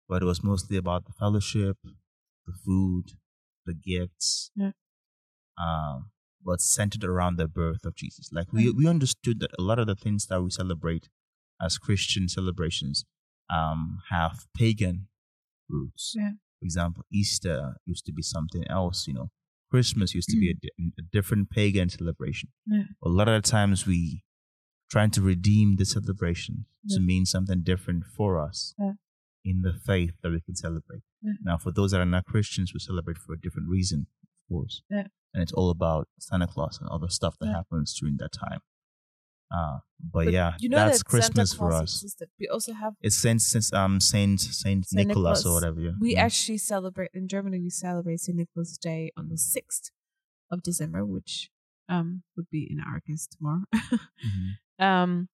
[0.08, 1.78] But it was mostly about the fellowship,
[2.46, 3.06] the food,
[3.64, 4.70] the gifts, Yeah.
[5.58, 6.10] Um,
[6.44, 8.30] but centered around the birth of Jesus.
[8.32, 11.08] Like we, we understood that a lot of the things that we celebrate
[11.60, 13.04] as Christian celebrations
[13.52, 15.08] um, have pagan
[15.68, 16.14] roots.
[16.16, 16.30] Yeah.
[16.60, 19.28] For example, Easter used to be something else, you know.
[19.70, 22.50] Christmas used to be a, di- a different pagan celebration.
[22.66, 22.84] Yeah.
[23.04, 24.22] A lot of the times we
[24.90, 28.92] trying to redeem the celebration to mean something different for us Yeah.
[29.44, 31.02] in the faith that we can celebrate.
[31.20, 31.32] Yeah.
[31.42, 34.06] Now, for those that are not Christians, we celebrate for a different reason,
[34.48, 34.82] course.
[34.90, 35.06] Yeah.
[35.34, 37.52] And it's all about Santa Claus and other stuff that Yeah.
[37.56, 38.60] happens during that time.
[39.50, 42.02] Uh, but, But yeah, you know that's that Christmas for us.
[42.02, 42.28] existed.
[42.40, 45.80] We also have It's Saint, Saint um Saint Saint, Saint Nicholas, or whatever.
[45.80, 45.92] Yeah.
[46.00, 46.24] we yeah.
[46.24, 47.60] actually celebrate in Germany.
[47.60, 49.90] We celebrate Saint Nicholas Day on the sixth
[50.50, 51.50] of December, which
[51.88, 53.62] um would be in our case tomorrow.
[53.74, 54.56] Mhm.
[54.84, 55.28] um,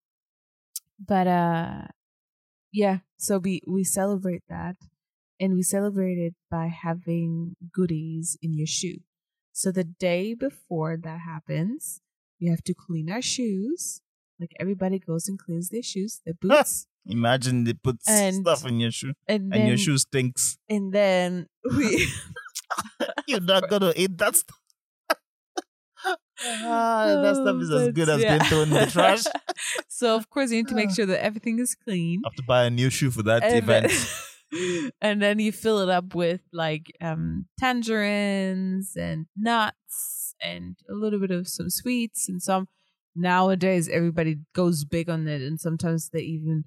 [0.98, 1.87] but uh,
[2.70, 2.98] yeah.
[3.16, 4.77] So we we celebrate that,
[5.42, 8.98] and we celebrate it by having goodies in your shoe.
[9.52, 12.00] So the day before that happens,
[12.40, 14.00] we have to clean our shoes.
[14.40, 18.78] Like everybody goes and cleans their shoes, their boots, Imagine they put And- stuff in
[18.78, 20.57] your shoe and and your shoe stinks.
[20.70, 22.07] and then we.
[23.28, 24.61] You're not gonna eat that stuff.
[26.64, 28.38] ah, that stuff is as good as yeah.
[28.38, 29.24] being thrown in the trash.
[29.88, 32.22] so of course you need to make sure that everything is clean.
[32.24, 33.92] I have to buy a new shoe for that And then, event.
[35.01, 41.19] and then you fill it up with like um tangerines and nuts and a little
[41.19, 42.69] bit of some sweets and some
[43.15, 46.65] nowadays everybody goes big on it and sometimes they even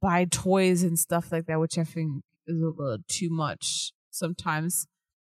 [0.00, 4.86] buy toys and stuff like that, which I think is a little too much sometimes.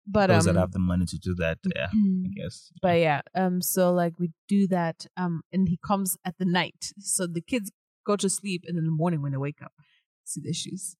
[0.07, 2.71] But Those um, that have the money to do that, yeah, I guess.
[2.81, 6.93] but yeah, um, so like we do that, um, and he comes at the night,
[6.97, 7.71] so the kids
[8.07, 9.71] go to sleep, and in the morning when they wake up,
[10.23, 10.95] see the shoes,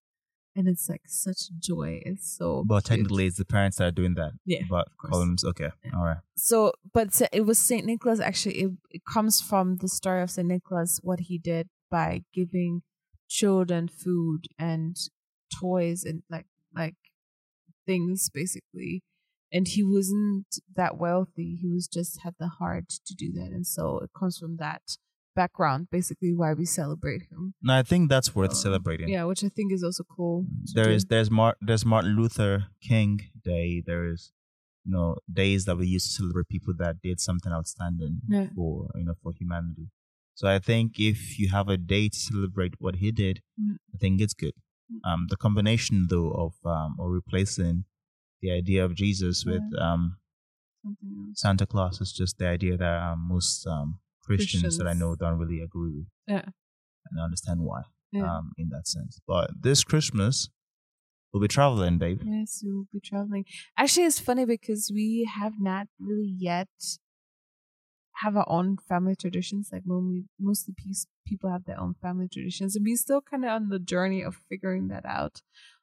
[0.60, 2.02] and it's like such joy.
[2.06, 2.64] It's so.
[2.66, 2.90] But cute.
[3.00, 4.32] technically, it's the parents that are doing that.
[4.46, 5.12] Yeah, But of course.
[5.12, 5.92] columns, okay, Yeah.
[5.98, 6.22] all right.
[6.36, 8.20] so but it was Saint Nicholas.
[8.20, 12.82] Actually, it, it comes from the story of Saint Nicholas, what he did by giving
[13.30, 14.98] children food and
[15.62, 16.46] toys and like
[16.76, 16.96] like
[17.86, 19.02] things basically
[19.52, 20.46] and he wasn't
[20.76, 24.38] that wealthy he was just had the heart to do that and so it comes
[24.38, 24.82] from that
[25.42, 29.08] background basically why we celebrate him No, I think that's worth celebrating.
[29.16, 30.36] yeah which i think is also cool
[30.78, 32.54] There is there's Mar- there's Martin Luther
[32.90, 33.12] King
[33.54, 33.68] Day.
[33.90, 34.22] There is
[34.86, 35.08] you know
[35.42, 38.48] days that we used to celebrate people that did something outstanding Yeah.
[38.56, 39.88] for you know for humanity.
[40.40, 43.76] So I think if you have a day to celebrate what he did, Mm.
[43.94, 44.56] I think it's good.
[44.92, 45.00] Mm.
[45.10, 47.76] Um, the combination though of um or replacing
[48.44, 50.04] the idea of Jesus with um
[50.84, 51.42] Something else.
[51.44, 53.90] Santa Claus is just the idea that um, most um
[54.38, 56.08] Christians, that I know don't really agree with.
[56.28, 56.46] Yeah.
[57.10, 58.38] And I understand why yeah.
[58.38, 59.20] um in that sense.
[59.28, 60.50] But this Christmas
[61.34, 62.22] we'll be traveling, babe.
[62.24, 63.46] Yes, we will be traveling.
[63.78, 66.70] Actually, it's funny because we have not really yet
[68.24, 69.70] have our own family traditions.
[69.72, 70.74] Like when we mostly
[71.26, 74.38] people have their own family traditions, and we're still kind of on the journey of
[74.50, 75.42] figuring that out.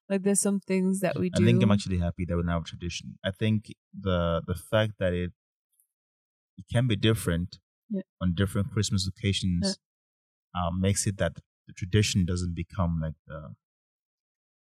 [0.09, 1.43] Like there's some things that we do.
[1.43, 3.19] I think I'm actually happy that we now have a tradition.
[3.25, 5.33] I think the the fact that it
[6.59, 8.03] it can be different Yeah.
[8.21, 9.79] on different Christmas occasions
[10.55, 11.35] um, makes it that
[11.67, 13.55] the tradition doesn't become like the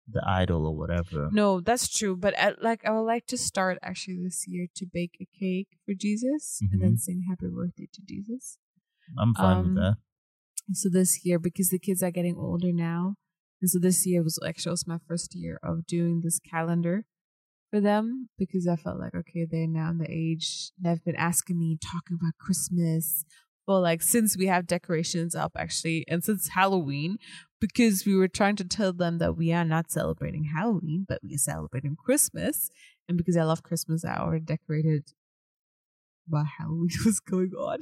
[0.07, 1.29] the idol or whatever.
[1.31, 2.15] no, that's true.
[2.15, 5.69] But I, like I would like to start actually this year to bake a cake
[5.85, 8.59] for Jesus and then sing Happy Birthday to Jesus.
[9.17, 9.95] I'm fine with um, that.
[10.73, 13.15] So this year, because the kids are getting older now,
[13.61, 17.05] and so this year was actually also my first year of doing this calendar
[17.71, 21.59] for them because I felt like okay, they're now in the age they've been asking
[21.59, 23.25] me talking about Christmas.
[23.67, 27.17] Well, like since we have decorations up actually, and since Halloween,
[27.59, 31.33] because we were trying to tell them that we are not celebrating Halloween, but we
[31.35, 32.69] are celebrating Christmas.
[33.07, 35.13] And because I love Christmas, I already decorated
[36.27, 37.79] while Halloween was going on.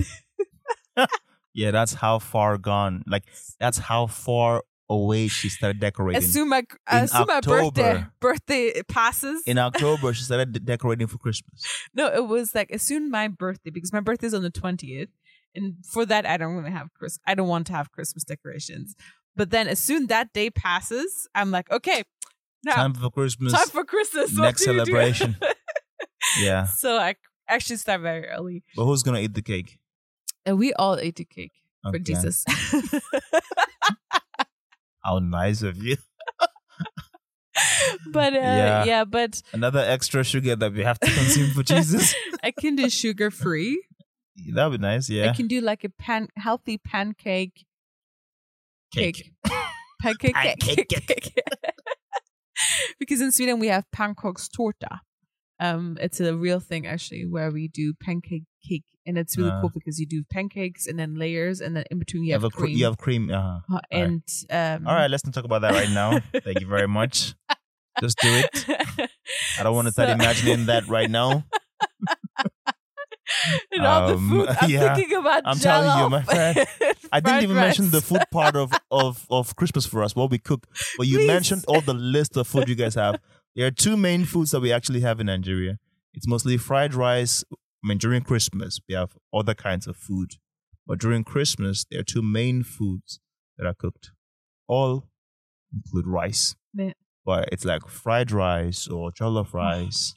[1.54, 3.04] Yeah, that's how far gone.
[3.08, 3.26] Like
[3.60, 6.22] that's how far away she started decorating.
[6.22, 9.43] As soon my as soon my birthday birthday passes.
[9.46, 11.65] In October, she started de- decorating for Christmas.
[11.93, 15.10] no, it was like as soon my birthday because my birthday is on the twentieth,
[15.56, 17.19] and for that I don't really have Chris.
[17.26, 18.96] I don't want to have Christmas decorations.
[19.36, 22.04] But then as soon that day passes, I'm like, okay,
[22.63, 23.54] now Time for Christmas.
[23.54, 24.32] time for Christmas.
[24.34, 25.38] Next celebration.
[26.39, 27.15] yeah, so I
[27.48, 29.80] actually start very early, but who's gonna eat the cake?
[30.46, 31.54] and we all ate the cake
[31.89, 32.43] for Jesus.
[35.03, 35.97] How nice of you.
[38.11, 38.83] but uh, Yeah.
[38.85, 39.03] yeah.
[39.05, 42.15] but Another extra sugar that we have to consume for Jesus.
[42.43, 43.83] I can do sugar free.
[44.53, 45.09] That'd be nice.
[45.09, 45.29] Yeah.
[45.29, 47.65] I can do like a pan healthy pancake
[48.93, 49.33] Cake.
[50.01, 51.33] pancake Pancake cake.
[52.99, 54.99] because in Sweden we have pannkakstårta.
[55.59, 59.62] Um, it's a real thing actually where we do pancake cake, and it's really Uh.
[59.62, 62.54] cool because you do pancakes and then layers, and then in between you have, have,
[62.54, 62.78] cream.
[62.78, 63.30] you have cream.
[63.32, 63.76] Uh-huh.
[63.76, 66.19] Uh, and um, All right, let's not talk about that right now.
[66.43, 67.36] Thank you very much.
[68.02, 68.65] Just do it.
[69.60, 71.43] I don't want to start imagining that right now.
[73.71, 74.49] and all the Um, food.
[74.62, 74.95] I'm yeah.
[74.95, 75.43] thinking about.
[75.45, 76.65] I'm telling you, my friend.
[77.12, 80.39] I didn't even mention the food part of, of, of Christmas for us, what we
[80.39, 80.65] cook.
[80.97, 81.28] But you Please.
[81.28, 83.19] mentioned all the list of food you guys have.
[83.56, 85.78] There are two main foods that we actually have in Nigeria.
[86.15, 87.43] It's mostly fried rice.
[87.84, 90.32] I mean, during Christmas, we have other kinds of food.
[90.88, 93.19] But during Christmas, there are two main foods
[93.58, 94.12] that are cooked.
[94.67, 95.08] All
[95.74, 96.56] include rice.
[96.74, 96.93] Yeah.
[97.26, 100.13] But it's like fried rice or jollof rice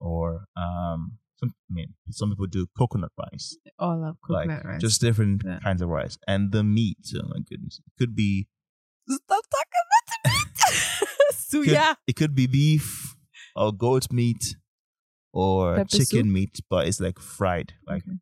[0.00, 4.80] or um some I mean some people do coconut rice all of like coconut rice.
[4.80, 5.60] just different Yeah.
[5.60, 8.48] kinds of rice and the meat oh my goodness it could be
[9.08, 11.34] stop talking about the meat.
[11.34, 13.14] so could, yeah, it could be beef
[13.56, 14.56] or goat meat
[15.42, 16.26] or Pepper chicken soup?
[16.36, 18.18] meat but it's like fried like Okay.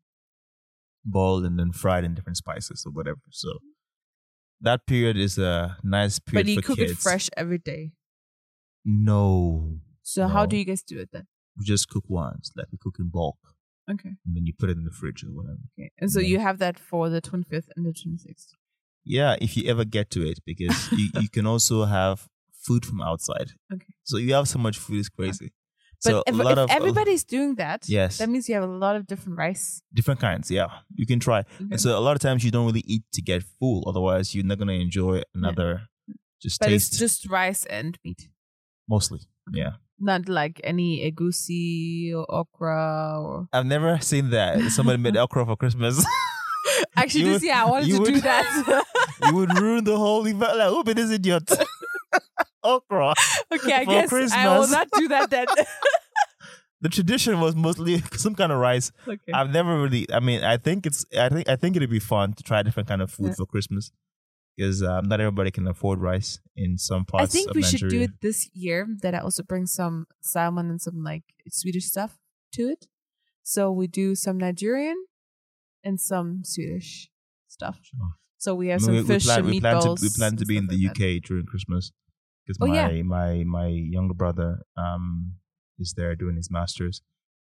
[1.05, 3.49] boiled and then fried in different spices or whatever so
[4.61, 7.91] that period is a nice period but you cook kids it fresh every day.
[8.85, 11.27] no So how do you guys do it then?
[11.57, 13.37] we just cook once like we cook in bulk
[13.91, 14.13] Okay.
[14.25, 15.91] and then you put it in the fridge or whatever Okay.
[15.99, 16.27] And so Yeah.
[16.27, 18.53] you have that for the 25th and the 26th.
[19.05, 22.29] Yeah, if you ever get to it, because you, you can also have
[22.65, 23.49] food from outside.
[23.73, 23.93] Okay.
[24.03, 25.51] So you have so much food, it's crazy.
[26.03, 28.55] But so if, a lot if of uh, everybody's doing that, yes, that means you
[28.55, 29.81] have a lot of different rice.
[29.93, 30.51] different kinds.
[30.51, 31.39] Yeah, you can try.
[31.39, 31.71] Okay.
[31.71, 33.83] And so a lot of times you don't really eat to get full.
[33.87, 35.83] Otherwise, you're not gonna enjoy another.
[36.41, 38.29] Just but taste it's just rice and meat.
[38.87, 39.21] mostly.
[39.51, 43.47] Yeah, Not like any egusi or okra or.
[43.53, 44.59] I've never seen that.
[44.71, 46.05] Somebody made okra for Christmas.
[46.95, 48.83] Actually, You this year I wanted to do that.
[49.25, 50.57] you would ruin the whole event.
[50.57, 51.49] Like, who this idiot?
[52.63, 53.13] Okra.
[53.53, 55.47] okay, I guess I will not do that then.
[56.81, 58.91] The tradition was mostly some kind of rice.
[59.07, 59.31] okay.
[59.33, 60.05] I've never really.
[60.11, 61.05] I mean, I think it's.
[61.17, 61.47] I think.
[61.47, 63.35] I think it'd be fun to try different kind of food Yeah.
[63.37, 63.91] for Christmas
[64.57, 67.23] because um, not everybody can afford rice in some parts.
[67.23, 68.85] I think we should do it this year.
[69.01, 72.17] That I also bring some salmon and some like Swedish stuff
[72.55, 72.87] to it.
[73.43, 75.05] So we do some Nigerian
[75.85, 77.09] and some Swedish
[77.47, 77.79] stuff.
[77.81, 78.15] Sure.
[78.39, 79.99] So we I have mean, some we, we fish plan, and we plan meatballs.
[79.99, 81.17] to we plan to be in the like that.
[81.17, 81.93] UK during Christmas
[82.45, 83.01] because Oh, my yeah.
[83.03, 85.33] my my younger brother um
[85.79, 87.01] is there doing his masters,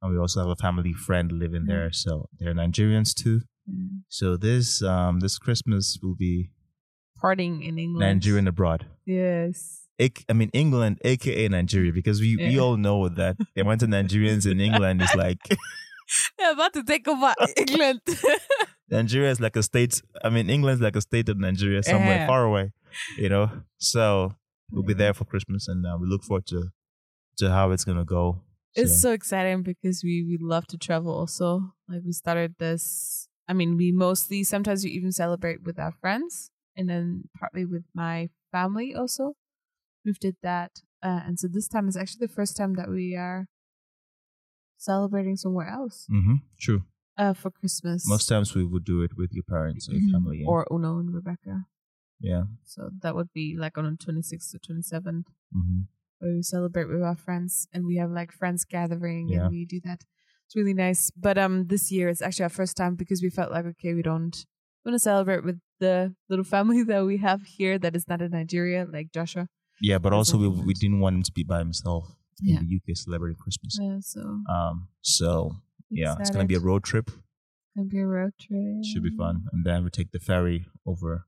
[0.01, 1.67] and we also have a family friend living Mm.
[1.67, 3.41] there, so they're Nigerians too.
[3.69, 4.01] Mm.
[4.09, 6.51] So this um this Christmas will be
[7.23, 7.99] Partying in England.
[7.99, 8.85] Nigerian abroad.
[9.05, 9.83] Yes.
[10.29, 14.45] I mean England, aka Nigeria, because we, we all know that the amount of Nigerians
[14.49, 15.39] in England is like
[16.37, 18.01] They're about to take over England.
[18.89, 20.01] Nigeria is like a state.
[20.23, 22.27] I mean England's like a state of Nigeria somewhere Yeah.
[22.27, 22.71] far away,
[23.17, 23.49] you know.
[23.79, 24.35] So
[24.71, 26.71] we'll be there for Christmas, and uh, we look forward to
[27.37, 28.41] to how it's gonna go.
[28.75, 31.73] It's so exciting because we we love to travel also.
[31.89, 36.51] Like we started this I mean we mostly sometimes we even celebrate with our friends
[36.75, 39.33] and then partly with my family also.
[40.05, 40.71] We've did that.
[41.03, 43.47] Uh, and so this time is actually the first time that we are
[44.77, 46.83] celebrating somewhere else hmm True.
[47.17, 48.07] uh, for Christmas.
[48.07, 50.11] Most times we would do it with your parents or your Mhm.
[50.11, 50.37] family.
[50.41, 50.47] Yeah.
[50.49, 51.65] Or Uno and Rebecca.
[52.19, 52.43] Yeah.
[52.65, 55.27] So that would be like on the 26th or 27th.
[55.53, 55.81] hmm
[56.19, 59.41] where we celebrate with our friends and we have like friends gathering Yeah.
[59.43, 60.01] and we do that.
[60.45, 61.11] It's really nice.
[61.11, 64.01] But um this year it's actually our first time because we felt like okay, we
[64.01, 64.35] don't
[64.83, 68.31] want to celebrate with the little family that we have here that is not in
[68.31, 69.45] Nigeria, like Joshua.
[69.79, 72.03] Yeah, but also we we didn't want him to be by himself
[72.41, 72.59] Yeah.
[72.61, 73.77] in the UK celebrating Christmas.
[73.79, 74.75] Yeah, so Um.
[75.01, 75.29] So
[75.91, 77.07] yeah, it's gonna be a road trip.
[77.13, 78.83] It's gonna be a road trip.
[78.89, 81.27] Should be fun, and then we take the ferry over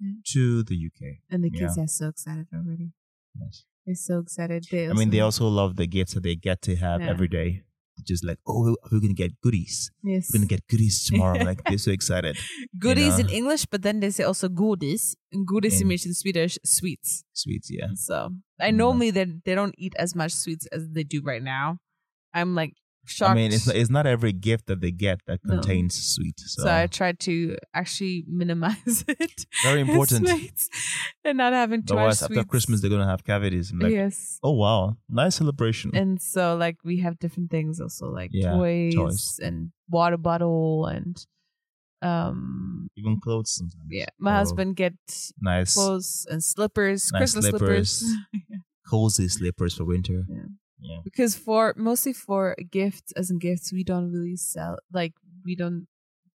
[0.00, 0.12] Yeah.
[0.32, 1.18] to the UK.
[1.30, 1.84] And the kids Yeah.
[1.84, 2.92] are so excited already.
[3.40, 3.64] Yes.
[3.84, 4.66] They're so excited.
[4.70, 7.10] They I mean, they also love the gifts that they get to have Yeah.
[7.10, 7.62] every day.
[8.04, 9.90] Just like, oh, we're gonna get goodies.
[10.04, 10.28] yes.
[10.30, 11.42] We're gonna get goodies tomorrow.
[11.42, 12.36] like they're so excited.
[12.78, 13.32] goodies in know.
[13.32, 15.16] English, but then they say also goodies.
[15.32, 17.24] And goodies In- in Swedish sweets.
[17.32, 17.88] Sweets, yeah.
[17.94, 18.70] So I Yeah.
[18.72, 21.78] normally they they don't eat as much sweets as they do right now.
[22.34, 22.74] I'm like
[23.06, 23.30] shocked.
[23.30, 25.54] I mean, it's not, it's not every gift that they get that No.
[25.54, 26.38] contains sweet.
[26.40, 29.46] So, so I try to actually minimize it.
[29.62, 30.28] very important.
[31.24, 32.44] And not having too Otherwise, after.
[32.44, 33.72] Christmas, they're gonna have cavities.
[33.72, 34.38] Like, yes.
[34.42, 35.90] oh wow, nice celebration.
[35.94, 39.40] And so like we have different things also like Yeah, toys, toys.
[39.42, 41.16] and water bottle and
[42.02, 43.86] um Even clothes sometimes.
[43.90, 44.06] yeah.
[44.18, 47.90] My Oh, husband gets nice, clothes and slippers, Nice Christmas slippers.
[47.98, 48.16] slippers.
[48.88, 50.24] cozy slippers for winter.
[50.28, 50.46] Yeah.
[50.78, 50.98] Yeah.
[51.04, 55.86] because for mostly for gifts as in gifts we don't really sell like we don't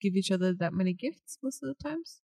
[0.00, 2.20] give each other that many gifts most of the times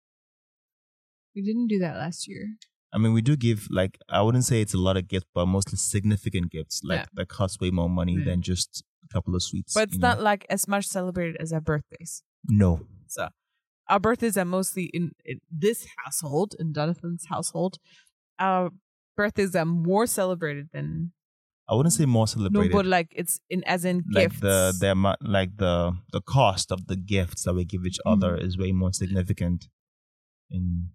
[1.35, 2.47] we didn't do that last year
[2.93, 5.47] I mean, we do give like I wouldn't say it's a lot of gifts, but
[5.47, 7.07] mostly significant gifts, like Yeah.
[7.15, 8.25] that cost way more money Yeah.
[8.27, 9.75] than just a couple of sweets.
[9.75, 10.11] but it's you know?
[10.11, 13.31] not like as much celebrated as our birthdays No, so
[13.89, 17.79] our birthdays are mostly in, in this household in jonathan's household
[18.39, 18.71] our
[19.17, 21.11] birthdays are more celebrated than
[21.69, 22.71] I wouldn't say more celebrated.
[22.73, 25.75] no but like it's in as in like gifts the the amount, like the
[26.13, 28.13] the cost of the gifts that we give each Mm-hmm.
[28.25, 29.69] other is way more significant
[30.51, 30.91] in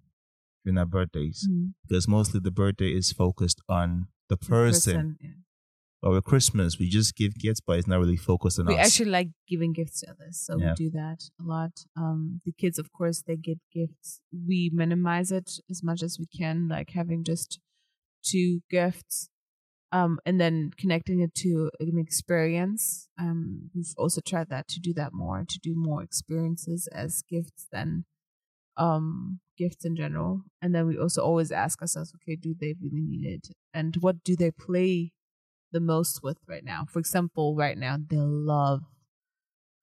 [0.65, 1.73] in our birthdays Mhm.
[1.87, 5.17] because mostly the birthday is focused on the person.
[5.21, 5.31] yeah.
[6.01, 8.77] But with Christmas, we just give gifts, but it's not really focused on we us.
[8.77, 10.69] We actually like giving gifts to others so Yeah.
[10.77, 15.29] we do that a lot um the kids of course they get gifts we minimize
[15.39, 17.59] it as much as we can like having just
[18.31, 19.29] two gifts
[19.91, 23.09] um and then connecting it to an experience.
[23.19, 27.67] Um we've also tried that to do that more to do more experiences as gifts
[27.71, 28.05] than
[28.77, 30.43] um gifts in general.
[30.61, 33.49] And then we also always ask ourselves okay do they really need it?
[33.73, 35.11] And what do they play
[35.71, 36.85] the most with right now?
[36.89, 38.81] For example right now they love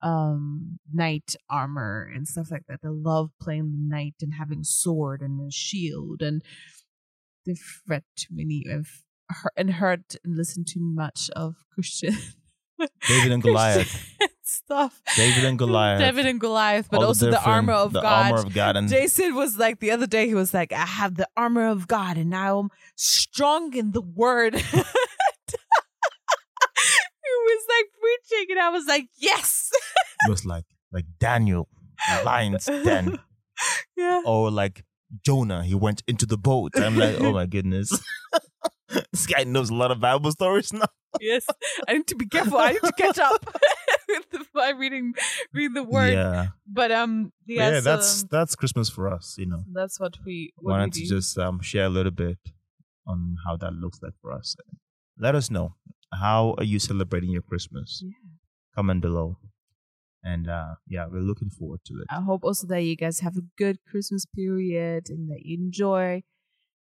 [0.03, 2.81] um knight armor and stuff like that.
[2.83, 6.43] They love playing the knight and having sword and a shield and
[7.47, 8.89] they've read too many of
[9.31, 12.17] heard, and heard and listened to much of christian
[13.09, 14.13] David and Goliath.
[14.43, 15.99] Stuff David and Goliath.
[15.99, 18.89] david and goliath but all also the armor of the god armor of God, and
[18.89, 20.29] Jason was like the other day.
[20.29, 24.03] He was like, "I have the armor of God, and now I'm strong in the
[24.03, 24.63] Word."
[28.37, 29.71] watching, and I was like, yes.
[30.27, 31.69] It was like like Daniel,
[32.25, 33.19] lion's den,
[33.97, 34.23] yeah.
[34.25, 34.85] or like
[35.25, 35.63] Jonah.
[35.65, 36.73] He went into the boat.
[36.77, 37.93] I'm like, oh my goodness,
[39.13, 40.87] this guy knows a lot of Bible stories now.
[41.19, 41.47] Yes.
[41.89, 42.59] I need to be careful.
[42.59, 43.43] I need to catch up
[44.09, 45.15] with the, by reading
[45.51, 46.13] reading the word.
[46.13, 47.81] Yeah, But um, yeah, yeah.
[47.81, 49.37] so that's that's Christmas for us.
[49.39, 52.37] You know, that's what we what wanted we to just um, share a little bit
[53.07, 54.57] on how that looks like for us.
[55.19, 55.77] Let us know
[56.13, 58.03] how are you celebrating your Christmas.
[58.05, 58.11] Yeah.
[58.75, 59.39] Comment below,
[60.23, 62.09] and uh, yeah, we're looking forward to it.
[62.11, 66.25] I hope also that you guys have a good Christmas period and that you enjoy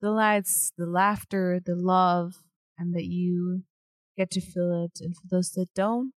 [0.06, 2.36] the lights, the laughter, the love,
[2.78, 3.64] and that you
[4.16, 5.00] get to feel it.
[5.02, 6.14] And for those that don't,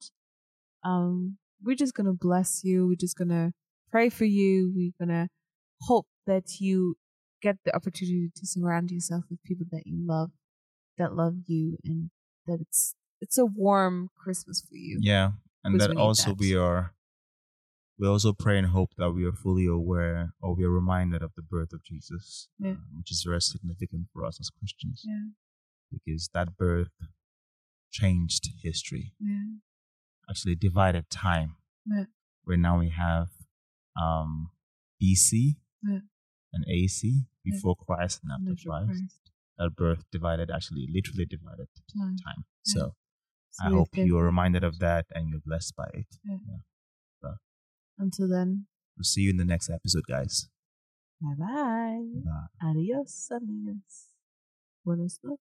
[0.84, 2.86] um, we're just gonna bless you.
[2.86, 3.52] We're just gonna
[3.90, 4.70] pray for you.
[4.76, 5.28] We're gonna
[5.80, 6.96] hope that you
[7.40, 10.32] get the opportunity to surround yourself with people that you love,
[10.98, 12.10] that love you, and
[12.46, 14.98] that it's it's a warm Christmas for you.
[15.00, 15.30] Yeah,
[15.64, 16.38] and that also that.
[16.38, 16.92] we are.
[17.98, 21.32] We also pray and hope that we are fully aware or we are reminded of
[21.34, 22.72] the birth of Jesus, Yeah.
[22.72, 25.30] uh, which is very significant for us as Christians Yeah.
[25.90, 26.92] because that birth
[27.90, 29.44] changed history, Yeah.
[30.30, 31.56] actually divided time.
[31.86, 32.04] Yeah.
[32.44, 33.28] Where now we have
[34.00, 34.50] um,
[35.02, 35.56] BC
[36.52, 38.86] and AC before Christ and after Christ.
[38.90, 39.20] Christ.
[39.58, 41.66] That birth divided, actually, literally divided
[42.24, 42.44] Time.
[42.62, 42.94] So
[43.50, 46.06] So I hope you are reminded of that and you're blessed by it.
[47.98, 50.48] Until then, We'll see you in the next episode, guys.
[51.20, 52.02] bye bye.
[52.62, 54.10] Adios, amigos.
[54.84, 55.36] Buenas noches.